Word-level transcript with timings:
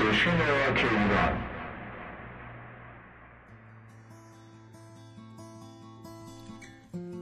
استیشن 0.00 0.38
راک 0.38 0.84
ایران 0.92 1.38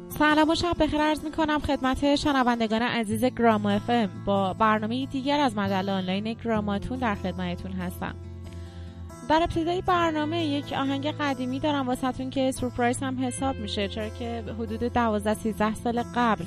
سلام 0.08 0.50
و 0.50 0.54
شب 0.54 0.76
بخیر. 0.80 1.00
عرض 1.00 1.24
می 1.24 1.30
کنم 1.30 1.58
خدمت 1.58 2.14
شنوندگان 2.14 2.82
عزیز 2.82 3.24
گراما 3.24 3.70
اف 3.70 3.90
با 4.24 4.52
برنامه 4.52 5.06
دیگر 5.06 5.40
از 5.40 5.56
مجله 5.56 5.92
آنلاین 5.92 6.32
گراماتون 6.32 6.98
در 6.98 7.14
خدمتتون 7.14 7.72
هستم. 7.72 8.14
در 9.28 9.42
ابتدای 9.42 9.82
برنامه 9.82 10.44
یک 10.44 10.72
آهنگ 10.72 11.06
قدیمی 11.06 11.60
دارم 11.60 11.86
واسهتون 11.86 12.30
که 12.30 12.52
سورپرایز 12.52 12.98
هم 12.98 13.24
حساب 13.24 13.56
میشه 13.56 13.88
چرا 13.88 14.08
که 14.08 14.44
حدود 14.58 14.82
12 14.82 15.34
13 15.34 15.74
سال 15.74 16.04
قبل 16.14 16.44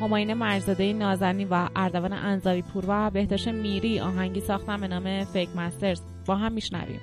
هماین 0.00 0.34
مرزاده 0.34 0.92
نازنی 0.92 1.44
و 1.44 1.68
اردوان 1.76 2.12
انزاری 2.12 2.62
پور 2.62 2.84
و 2.88 3.10
بهداشت 3.10 3.48
میری 3.48 4.00
آهنگی 4.00 4.40
ساختن 4.40 4.80
به 4.80 4.88
نام 4.88 5.24
فیک 5.24 5.48
مسترز 5.56 6.00
با 6.26 6.36
هم 6.36 6.52
میشنویم. 6.52 7.00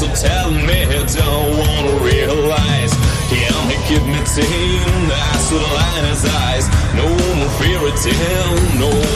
So 0.00 0.08
tell 0.14 0.50
me 0.50 0.86
he 0.86 1.04
don't 1.12 1.58
wanna 1.58 1.92
realize 2.02 2.92
He 3.28 3.44
only 3.54 3.76
keep 3.86 4.02
me 4.08 4.16
teen, 4.32 5.08
that's 5.12 5.50
the 5.50 5.60
line 5.60 6.04
in 6.04 6.04
his 6.08 6.24
eyes. 6.24 6.66
No 6.96 7.06
more 7.36 7.50
fear 7.60 7.80
at 7.86 8.02
him, 8.02 8.80
no 8.80 9.09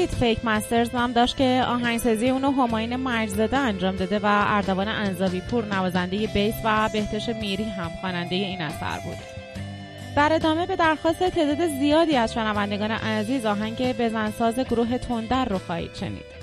شنیدید 0.00 0.18
فیک 0.18 0.44
مسترز 0.44 0.94
نام 0.94 1.12
داشت 1.12 1.36
که 1.36 1.64
آهنگسازی 1.68 2.30
اونو 2.30 2.50
هماین 2.50 2.96
مرزاده 2.96 3.56
انجام 3.56 3.96
داده 3.96 4.18
و 4.18 4.44
اردوان 4.46 4.88
انزاوی 4.88 5.40
پور 5.40 5.64
نوازنده 5.64 6.26
بیس 6.26 6.54
و 6.64 6.90
بهتش 6.92 7.28
میری 7.28 7.64
هم 7.64 7.90
خواننده 8.00 8.34
این 8.34 8.62
اثر 8.62 9.00
بود. 9.04 9.16
در 10.16 10.32
ادامه 10.32 10.66
به 10.66 10.76
درخواست 10.76 11.30
تعداد 11.30 11.66
زیادی 11.66 12.16
از 12.16 12.32
شنوندگان 12.32 12.90
عزیز 12.90 13.46
آهنگ 13.46 13.96
بزنساز 13.96 14.58
گروه 14.58 14.98
تندر 14.98 15.44
رو 15.44 15.58
خواهید 15.58 15.94
شنید. 15.94 16.39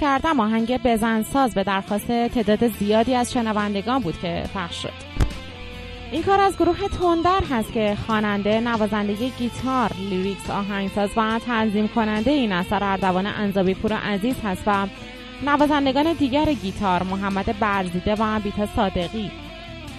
کردم 0.00 0.40
آهنگ 0.40 0.82
بزن 0.82 1.25
ساز 1.25 1.54
به 1.54 1.64
درخواست 1.64 2.06
تعداد 2.06 2.68
زیادی 2.68 3.14
از 3.14 3.32
شنوندگان 3.32 3.98
بود 3.98 4.20
که 4.20 4.44
پخش 4.54 4.82
شد. 4.82 4.92
این 6.12 6.22
کار 6.22 6.40
از 6.40 6.56
گروه 6.56 6.88
تندر 6.88 7.40
هست 7.50 7.72
که 7.72 7.96
خواننده 8.06 8.60
نوازنده 8.60 9.28
گیتار 9.28 9.90
lyrics 10.10 10.50
آهنگساز 10.50 11.10
و 11.16 11.38
تنظیم 11.46 11.88
کننده 11.88 12.30
این 12.30 12.52
اثر 12.52 12.84
اردوان 12.84 13.26
انزابی 13.26 13.74
پور 13.74 13.92
عزیز 13.92 14.36
هست 14.44 14.62
و 14.66 14.86
نوازندگان 15.46 16.12
دیگر 16.12 16.52
گیتار 16.52 17.02
محمد 17.02 17.58
برزیده 17.58 18.14
و 18.14 18.40
بیتا 18.40 18.66
صادقی. 18.76 19.30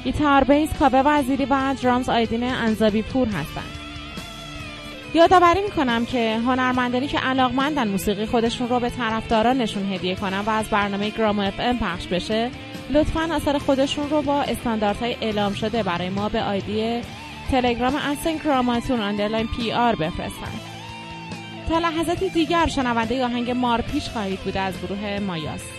گیتار 0.04 0.44
bass 0.44 0.70
کاوه 0.80 1.04
وزیری 1.06 1.46
و 1.46 1.76
drums 1.84 2.10
آیدین 2.10 2.44
انزابی 2.44 3.02
پور 3.02 3.28
هستند. 3.28 3.79
یادآوری 5.14 5.62
می‌کنم 5.62 6.06
که 6.06 6.38
هنرمندانی 6.46 7.08
که 7.08 7.20
علاقمندن 7.20 7.88
موسیقی 7.88 8.26
خودشون 8.26 8.70
رو 8.70 8.80
به 8.80 8.90
طرفدارانشون 8.90 9.94
هدیه 9.94 10.16
کنن 10.16 10.40
و 10.40 10.50
از 10.50 10.66
برنامه 10.66 11.10
گرام 11.10 11.40
FM 11.40 11.78
پخش 11.78 12.08
بشه 12.08 12.52
لطفا 12.90 13.30
اثر 13.32 13.58
خودشون 13.58 14.10
رو 14.10 14.22
با 14.22 14.42
استانداردهای 14.42 15.18
اعلام 15.22 15.54
شده 15.54 15.84
برای 15.84 16.10
ما 16.10 16.30
به 16.30 16.44
ID 16.44 17.02
تلگرام 17.52 17.96
at 17.96 18.10
sign 18.10 18.38
گراماتون 18.46 19.00
underline 19.00 19.48
PR 19.48 19.96
بفرستن. 19.96 20.52
تا 21.70 21.80
لحظاتی 21.80 22.30
دیگر 22.30 22.68
شنونده 22.68 23.26
آهنگ 23.26 23.52
مارپیچ 23.52 24.10
خواهید 24.10 24.40
بود 24.40 24.58
از 24.58 24.74
گروه 24.82 25.20
مایاس. 25.20 25.79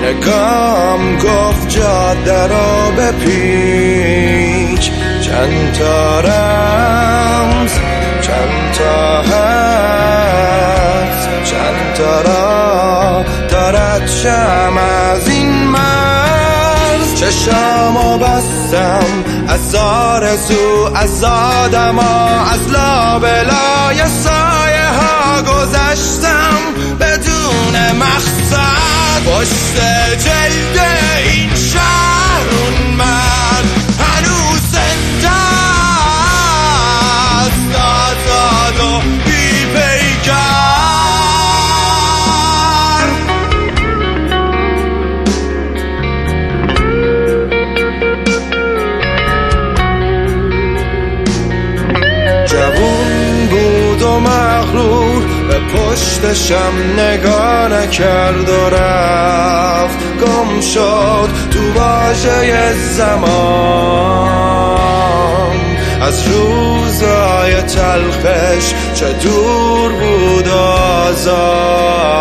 نگام 0.04 1.16
گفت 1.16 1.68
جاده 1.68 2.46
را 2.46 2.90
بپیچ 2.98 4.90
چند 5.20 5.72
تا 5.72 6.20
رمز 6.20 7.72
چند 8.20 8.72
تا 8.78 9.22
هست 9.22 10.30
چند 11.44 11.94
تا 11.94 12.20
را 12.20 13.24
دارد 13.48 14.06
شم 14.06 14.76
از 15.12 15.28
این 15.28 15.39
چشم 17.44 17.96
و 17.96 18.18
بستم. 18.18 19.04
از 19.48 19.74
آرزو 19.74 20.90
از 20.94 21.24
آدم 21.24 21.98
از 21.98 22.68
لابلای 22.72 23.96
سایه 24.24 24.88
ها 24.88 25.42
گذشتم. 25.42 26.58
بدون 27.00 27.96
مقصد 27.98 29.24
پشت 29.26 29.76
جلد 30.18 30.84
این 31.24 31.54
شهر 31.54 32.46
اون 32.50 32.96
پشتشم 55.74 56.72
نگاه 56.98 57.68
نکرد 57.68 58.48
و 58.48 58.70
رفت. 58.70 59.98
گم 59.98 60.60
شد 60.60 61.30
تو 61.50 61.72
واژه 61.72 62.72
زمان. 62.72 64.30
از 66.02 66.28
روزای 66.28 67.62
تلخش 67.62 68.74
چه 68.94 69.12
دور 69.12 69.92
بود 69.92 70.48
آزاد. 70.48 72.20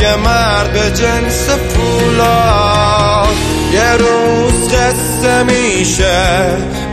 یه 0.00 0.16
مرد 0.16 0.94
جنس 0.94 1.48
پولاد 1.48 2.77
روز 3.96 4.68
قصه 4.74 5.42
میشه. 5.42 6.46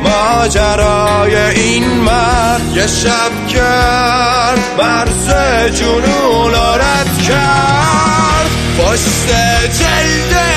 ماجرای 0.03 1.35
این 1.35 1.83
مرد 1.83 2.61
یه 2.75 2.87
شب 2.87 3.47
کرد 3.47 4.59
مرز 4.77 5.29
جنون 5.75 6.53
رد 6.53 7.17
کرد. 7.27 8.49
پشت 8.77 9.27
جلد 9.79 10.54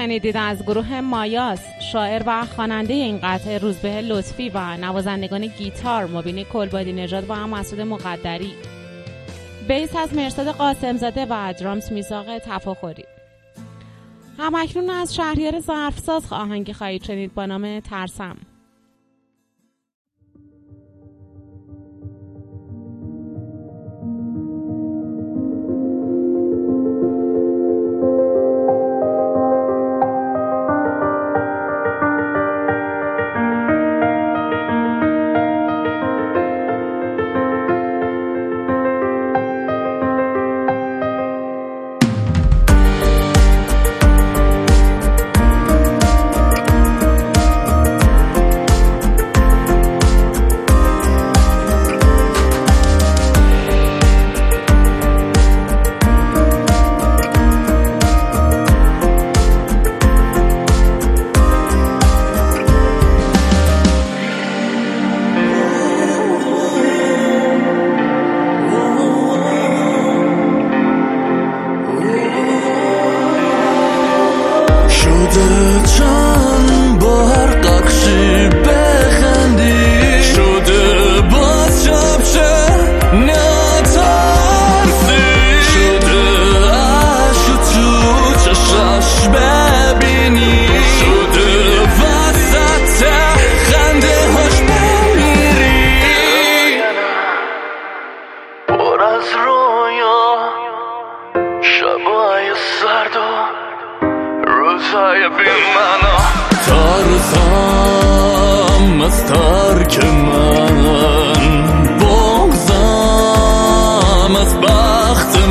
شنیدید 0.00 0.36
از 0.36 0.62
گروه 0.62 1.00
مایاس 1.00 1.60
شاعر 1.92 2.22
و 2.26 2.46
خواننده 2.46 2.94
این 2.94 3.18
قطعه 3.22 3.58
روزبه 3.58 4.00
لطفی 4.02 4.48
و 4.48 4.76
نوازندگان 4.76 5.46
گیتار 5.46 6.06
مبین 6.06 6.44
کلبادی 6.44 6.92
نژاد 6.92 7.24
و 7.28 7.34
مسعود 7.34 7.80
مقدری. 7.80 8.52
بیس 9.68 9.96
از 9.96 10.14
مرسد 10.14 10.48
قاسمزاده 10.48 11.26
و 11.30 11.54
درامز 11.60 11.92
میساق 11.92 12.38
تفاخری 12.38 13.04
همکنون 14.38 14.90
از 14.90 15.14
شهریار 15.14 15.60
ظرفساز 15.60 16.32
آهنگی 16.32 16.72
خواهید 16.72 17.04
شنید 17.04 17.34
با 17.34 17.46
نام 17.46 17.80
ترسم. 17.80 18.36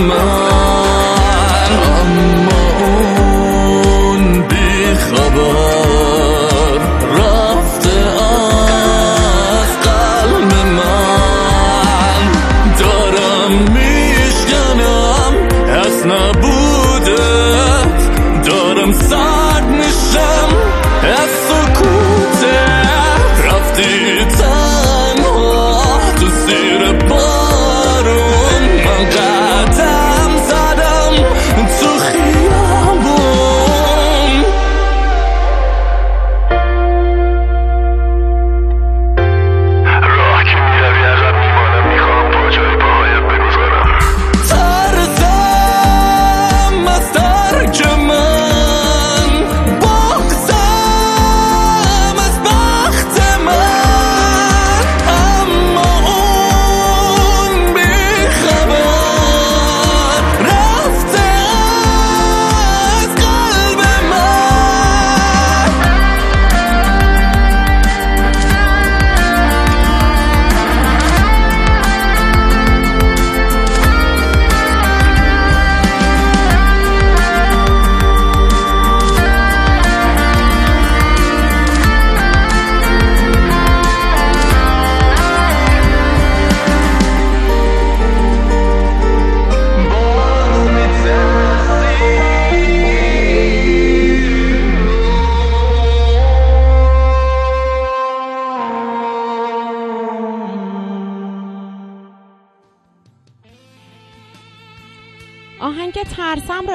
my 0.08 0.29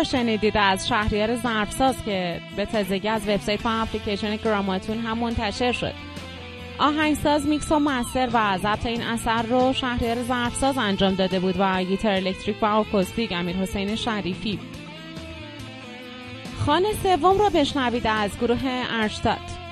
شنیدید 0.05 0.57
از 0.57 0.89
شهریار 0.89 1.37
ظرفساز 1.37 1.95
که 2.05 2.41
به 2.57 2.67
تازگی 2.67 3.09
از 3.09 3.29
وبسایت 3.29 3.67
و 3.67 3.69
اپلیکیشن 3.69 4.37
گراماتون 4.37 4.99
هم 4.99 5.19
منتشر 5.19 5.73
شد. 5.73 5.95
آهنگساز 6.79 7.47
میکس 7.47 7.73
و 7.73 7.79
master 7.79 8.29
و 8.33 8.59
ضبط 8.59 8.87
این 8.87 9.03
اثر 9.03 9.43
رو 9.43 9.73
شهریار 9.73 10.23
ظرفساز 10.23 10.79
انجام 10.79 11.15
داده 11.15 11.41
بود 11.41 11.55
و 11.59 11.85
گیتار 11.85 12.13
الکتریک 12.13 12.57
و 12.63 12.67
آکوستیک 12.67 13.33
امیر 13.33 13.57
حسین 13.57 13.97
شریفی. 13.97 14.59
خانه 16.67 16.89
سوم 17.03 17.39
رو 17.39 17.51
بشنوید 17.51 18.07
از 18.07 18.31
گروه 18.41 18.85
ارشتاد 18.91 19.64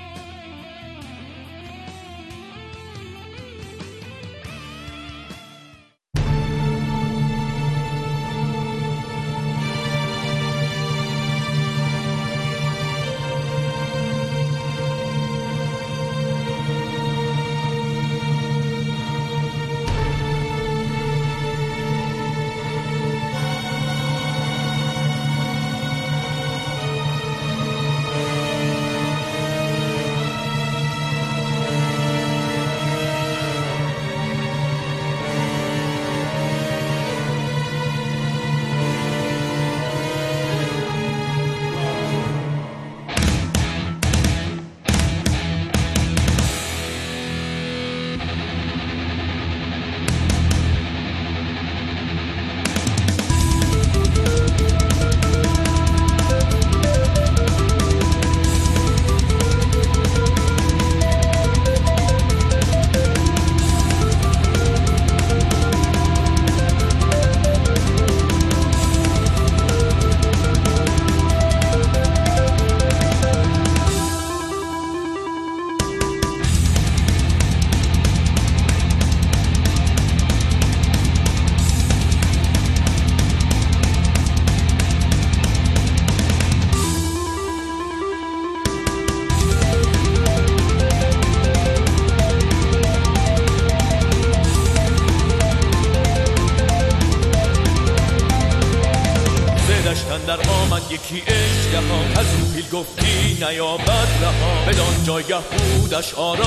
daş 105.92 106.14
on. 106.14 106.41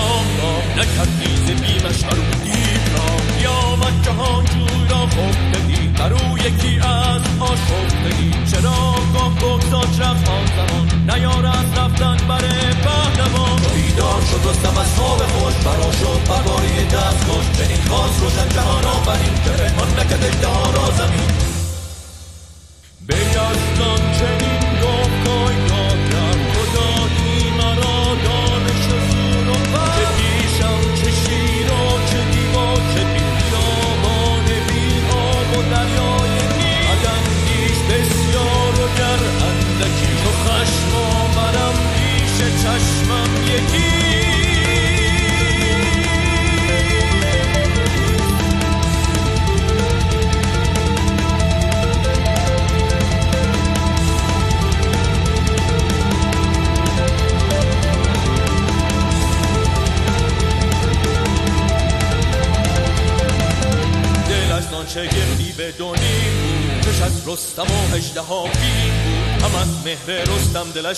de 70.75 70.81
la 70.81 70.93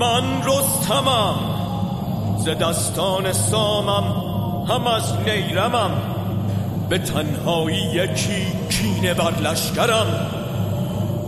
من 0.00 0.42
رستمم 0.44 1.34
ز 2.38 2.48
دستان 2.48 3.32
سامم 3.32 4.04
هم 4.68 4.86
از 4.86 5.12
نیرمم 5.26 5.90
به 6.88 6.98
تنهایی 6.98 7.76
یکی 7.76 8.46
کینه 8.70 9.14
بر 9.14 9.40
لشکرم 9.40 10.26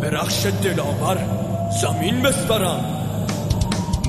به 0.01 0.11
رخش 0.11 0.47
دلاور 0.47 1.19
زمین 1.81 2.23
بسپرم 2.23 2.85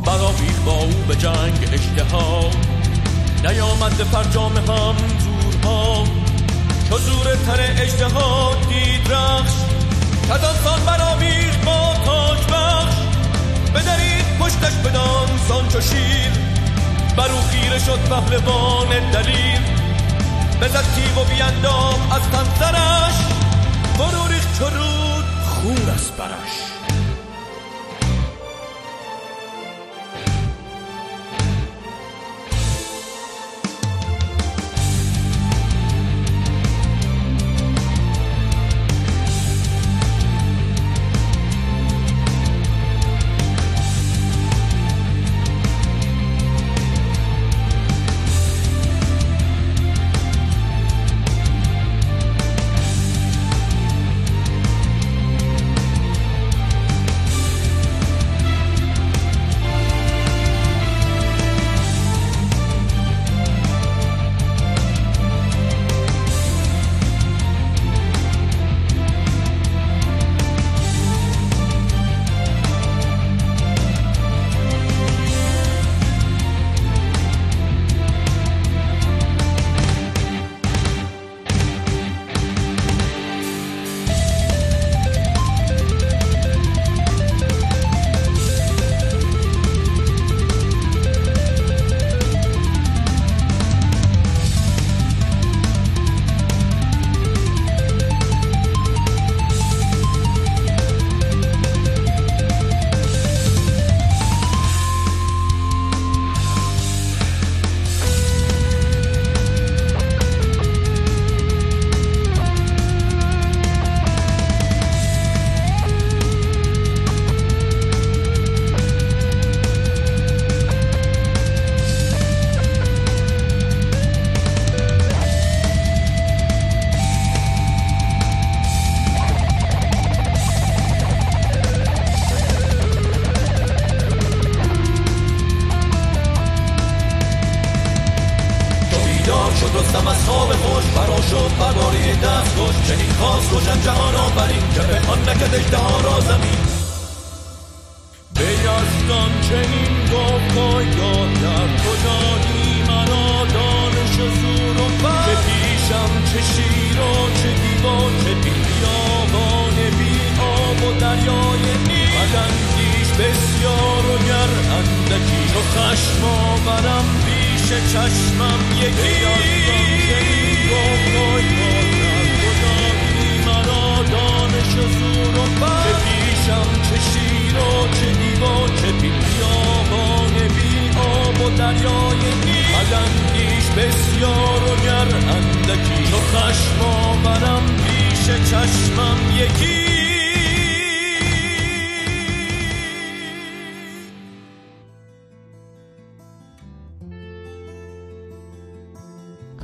برا 0.05 0.27
بیخ 0.27 0.59
با 0.65 0.71
او 0.71 0.93
به 1.07 1.15
جنگ 1.15 1.69
اشتها 1.73 2.39
نیامد 3.43 3.97
به 3.97 4.03
فرجام 4.03 4.57
هم 4.57 4.95
زورها 5.19 6.03
چو 6.89 6.97
زور 6.97 7.35
تر 7.35 7.59
اشتها 7.83 8.55
دید 8.69 9.11
رخش 9.11 9.53
کدان 10.29 10.55
سان 10.63 10.79
کشید 15.85 16.31
بر 17.17 17.31
او 17.31 17.41
خیره 17.41 17.79
شد 17.79 17.99
پهلوان 17.99 19.11
دلیل 19.11 19.61
بزد 20.61 20.85
تیب 20.95 21.17
و 21.17 21.23
بیاندام 21.23 22.11
از 22.11 22.21
تنسرش 22.21 23.15
برو 23.97 24.27
ریخت 24.27 24.59
چو 24.59 24.65
رود 24.65 25.25
از 25.89 26.11
برش. 26.11 26.74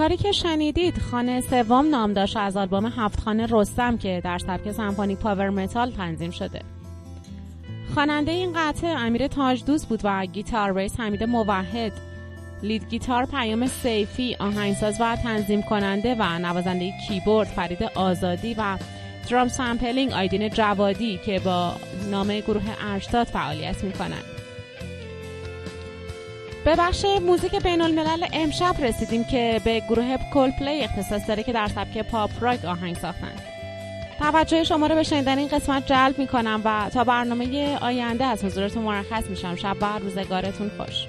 کاری 0.02 0.18
که 0.18 0.32
شنیدید 0.32 0.98
خانه 0.98 1.42
سوم 1.42 1.90
نام 1.90 2.14
داشت 2.14 2.38
از 2.38 2.58
آلبوم 2.58 2.86
هفت 2.86 3.20
خانه 3.20 3.48
رستم 3.50 3.98
که 3.98 4.22
در 4.24 4.38
سبک 4.38 4.72
symphonic 4.72 5.18
power 5.18 5.50
metal 5.50 5.92
تنظیم 5.92 6.32
شده. 6.32 6.62
خواننده 7.94 8.32
این 8.32 8.54
قطعه 8.56 8.90
امیر 8.90 9.28
تاج 9.28 9.66
دوست 9.66 9.90
بود 9.90 10.00
و 10.04 10.26
گیتار 10.26 10.74
bass 10.74 11.00
حمید 11.00 11.24
موحد. 11.24 11.92
lead 12.64 12.90
guitar 12.90 13.26
پیام 13.26 13.68
سیفی 13.68 14.36
آهنگساز 14.40 14.98
و 15.02 15.16
تنظیم 15.16 15.62
کننده 15.62 16.16
و 16.20 16.40
نوازنده 16.40 16.94
کیبورد 17.08 17.48
فرید 17.48 17.84
آزادی 17.84 18.54
و 18.54 18.78
drum 19.30 19.48
sampling 19.48 20.12
آیدین 20.12 20.50
جوادی 20.50 21.20
که 21.26 21.40
با 21.40 21.74
نام 22.12 22.40
گروه 22.40 22.64
ارشتاد 22.92 23.28
فعالیت 23.28 23.84
می‌کنند. 23.84 24.41
به 26.66 26.76
بخش 26.76 27.06
موزیک 27.22 27.56
بین 27.56 27.82
الملل 27.82 28.26
امشب 28.34 28.76
رسیدیم 28.80 29.24
که 29.24 29.62
به 29.66 29.80
گروه 29.80 30.18
کول 30.34 30.52
پلی 30.52 30.84
اختصاص 30.84 31.28
داره 31.28 31.44
که 31.44 31.54
در 31.54 31.68
سبک 31.68 31.98
پاپ 31.98 32.32
راک 32.42 32.66
آهنگ 32.66 32.96
ساختند 32.96 33.42
توجه 34.20 34.64
شما 34.64 34.88
رو 34.88 34.96
به 34.96 35.04
شنیدن 35.04 35.38
این 35.38 35.48
قسمت 35.48 35.86
جلب 35.86 36.20
می 36.20 36.28
کنم 36.28 36.62
و 36.66 36.90
تا 36.94 37.04
برنامه 37.04 37.78
آینده 37.78 38.26
از 38.26 38.44
حضورتون 38.44 38.84
مرخص 38.84 39.26
میشم. 39.30 39.56
شب 39.56 39.78
و 39.82 40.00
روزگارتون 40.00 40.72
خوش. 40.78 41.08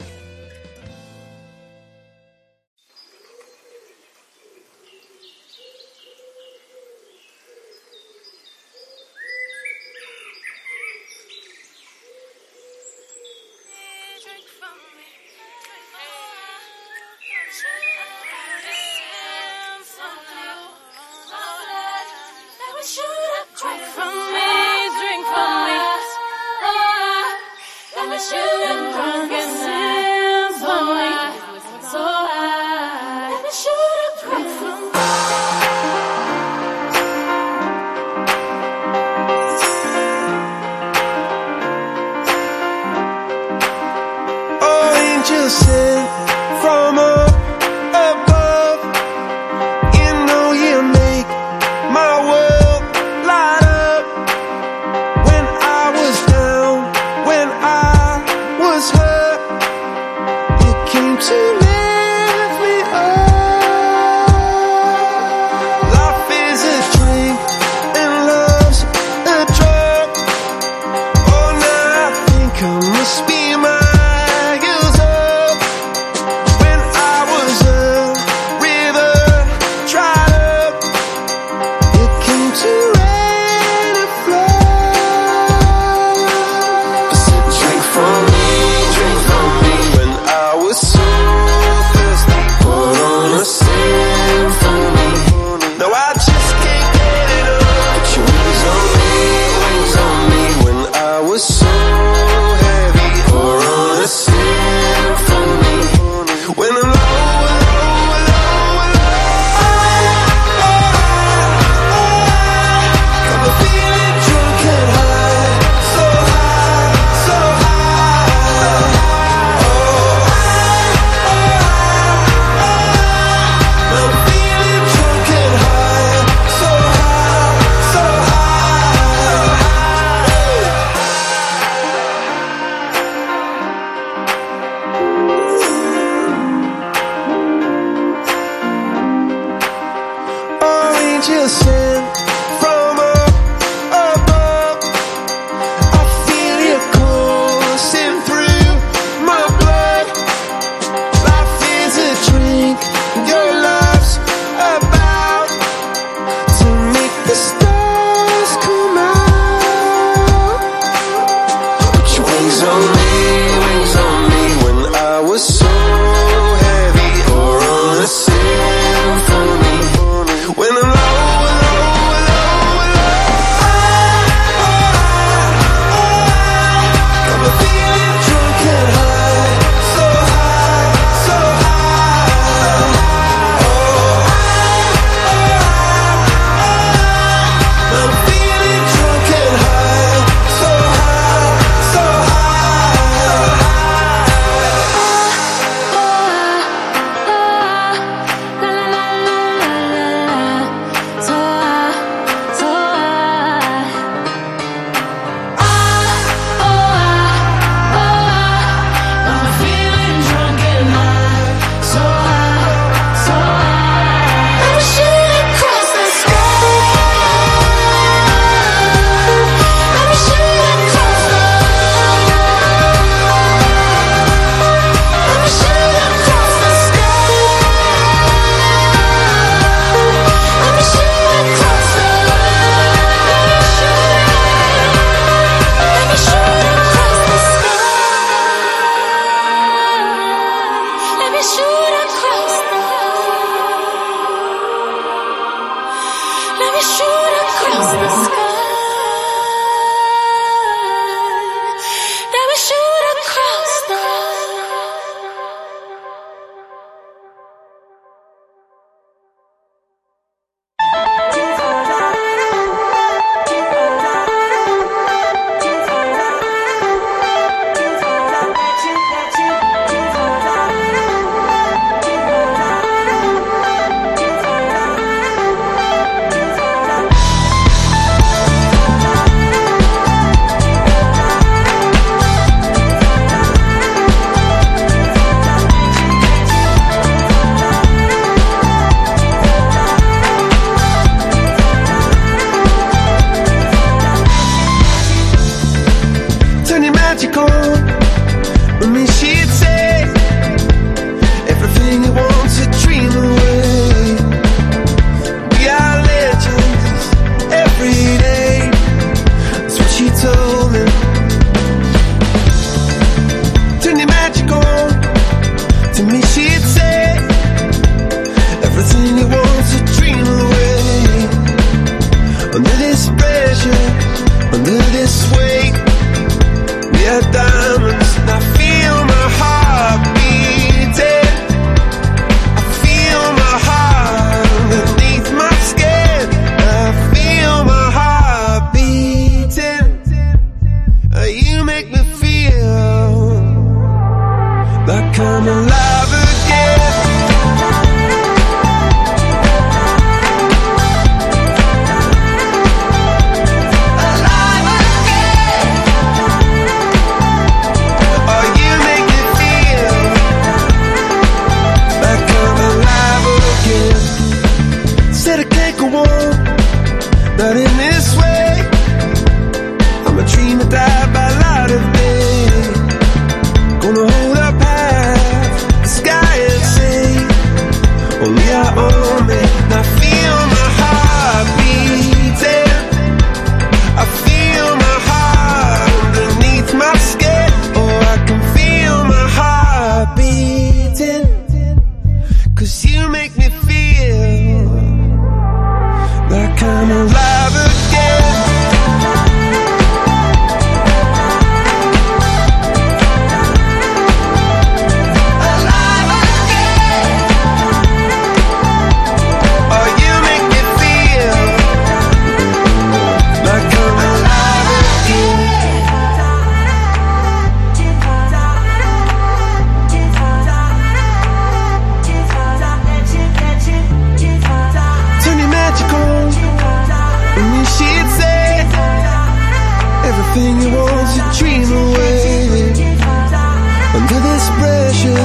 this 434.42 434.50
pressure, 434.58 435.24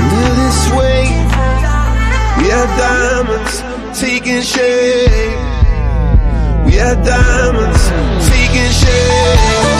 under 0.00 0.34
this 0.40 0.70
weight. 0.76 1.24
We 2.38 2.50
are 2.50 2.68
diamonds 2.76 3.62
taking 3.98 4.42
shape. 4.42 5.38
We 6.66 6.80
are 6.80 6.96
diamonds 7.04 7.88
taking 8.28 8.70
shape. 8.70 9.73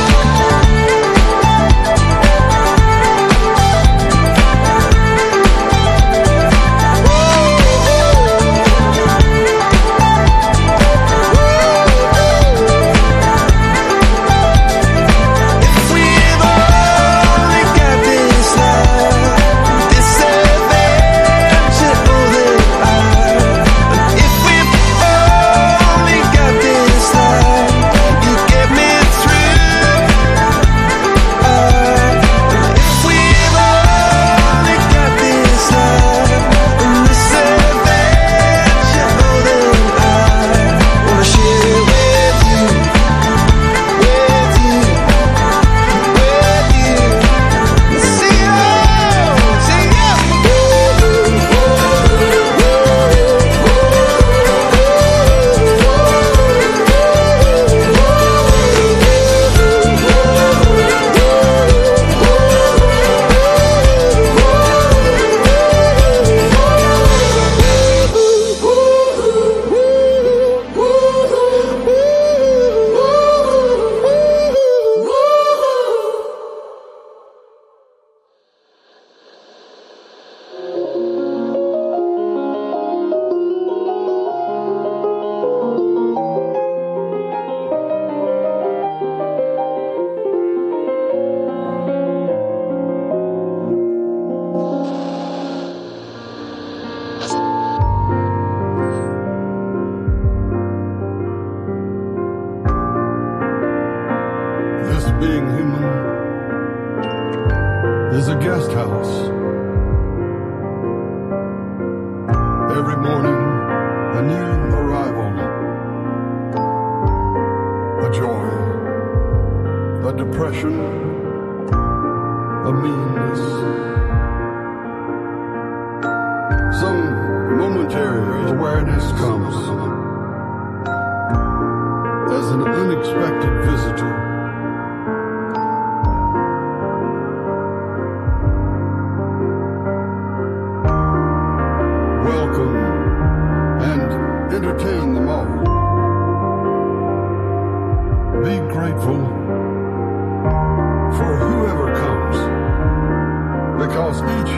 because 154.05 154.20
each 154.20 154.52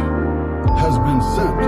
has 0.80 0.98
been 0.98 1.22
sent 1.36 1.60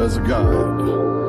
as 0.00 0.16
a 0.18 0.20
guide. 0.20 1.25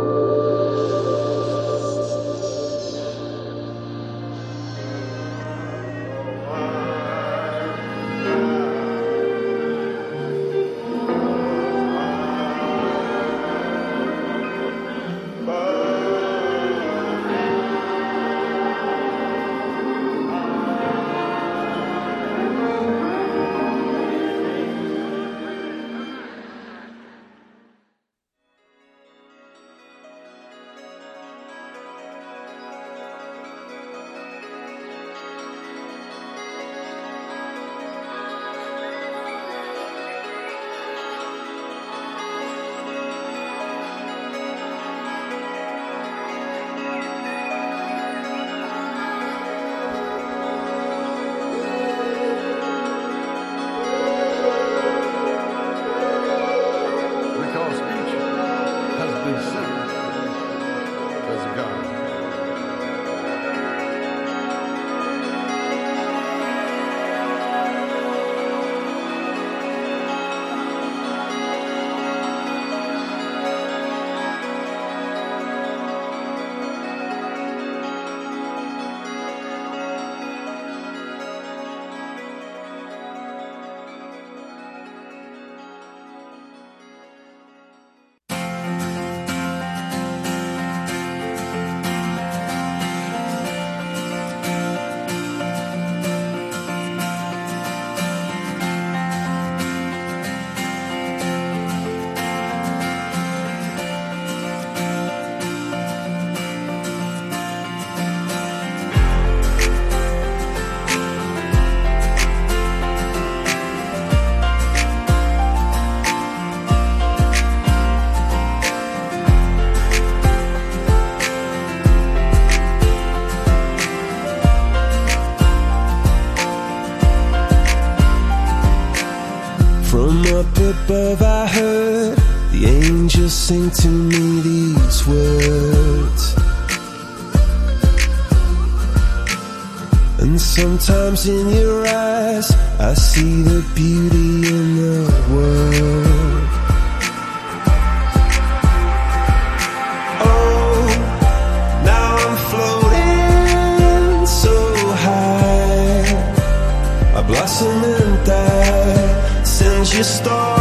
you 159.98 160.04
star. 160.04 160.57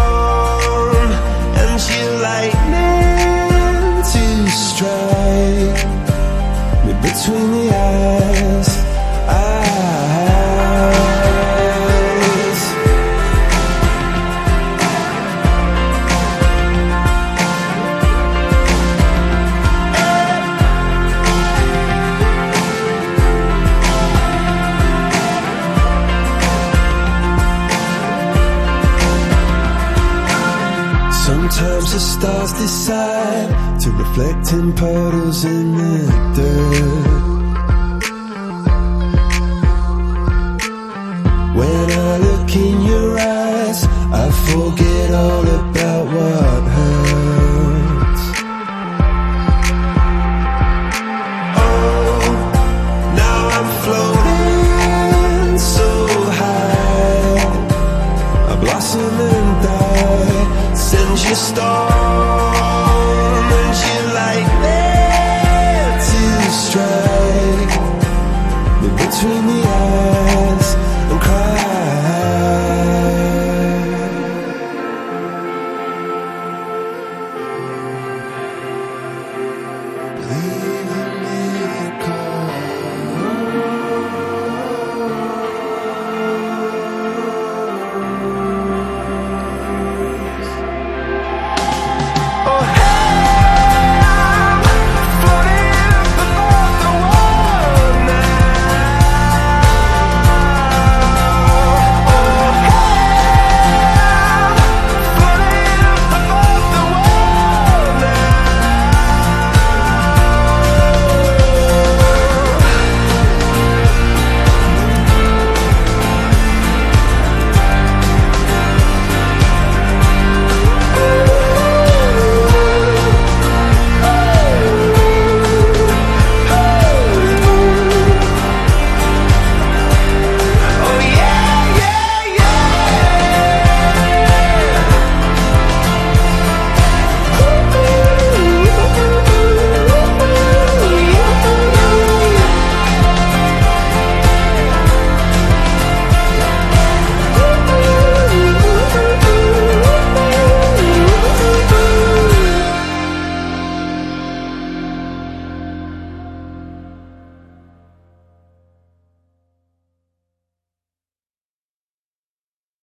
Decide 33.96 34.02
to 34.02 34.02
reflect 34.02 34.52
in 34.52 34.72
puddles 34.72 35.44
in 35.44 35.76
the 35.76 36.06
dirt. 36.34 37.06
When 41.56 41.90
I 41.90 42.18
look 42.18 42.56
in 42.56 42.82
your 42.82 43.18
eyes, 43.18 43.84
I 44.12 44.30
forget 44.50 45.14
all 45.14 45.46
about 45.46 46.06
what 46.06 46.62
hurts. 46.76 48.22
Oh, 51.56 52.20
now 53.16 53.48
I'm 53.56 53.68
floating 53.84 55.58
so 55.58 55.88
high. 56.40 57.46
I 58.52 58.56
blossom 58.60 59.20
and 59.20 59.62
die. 59.62 60.74
Send 60.74 61.24
you 61.24 61.34
star 61.34 61.95